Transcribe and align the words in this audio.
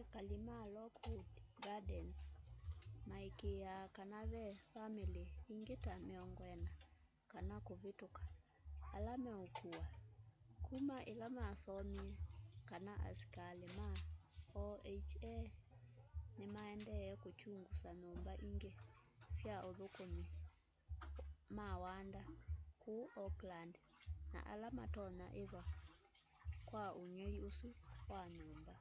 ekali 0.00 0.36
ma 0.48 0.58
lockwood 0.76 1.32
gardens 1.64 2.20
maikîîaa 3.08 3.84
kana 3.96 4.20
ve 4.32 4.46
vamîlî 4.74 5.26
ingî 5.54 5.76
ta 5.84 5.94
40 6.38 6.84
kana 7.32 7.56
kûvîtûka 7.66 8.24
ala 8.94 9.14
meûkûwa 9.26 9.84
kuma 10.66 10.98
îla 11.12 11.28
masomie 11.38 12.10
kana 12.70 12.94
asikalî 13.08 13.68
ma 13.78 13.90
oha 14.62 15.34
nîmaendee 16.38 17.08
kûkyungusa 17.22 17.90
nyûmba 18.02 18.32
ingî 18.48 18.72
sya 19.38 19.56
athûkûmi 19.68 20.24
ma 21.56 21.68
wanda 21.84 22.22
kûu 22.82 23.02
oakland 23.24 23.74
na 24.32 24.40
ala 24.52 24.68
matonya 24.78 25.28
ithwa 25.42 25.62
kwa 26.68 26.84
ûngei 27.02 27.34
ûsu 27.48 27.68
wa 28.10 28.22
nyûmba 28.38 28.76